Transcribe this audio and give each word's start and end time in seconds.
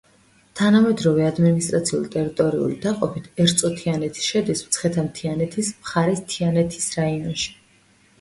თანამედროვე 0.59 1.25
ადმინისტრაციულ-ტერიტორიული 1.31 2.77
დაყოფით 2.85 3.27
ერწო-თიანეთი 3.45 4.25
შედის 4.29 4.63
მცხეთა-მთიანეთის 4.69 5.69
მხარის 5.85 6.23
თიანეთის 6.33 6.89
რაიონში. 7.01 7.53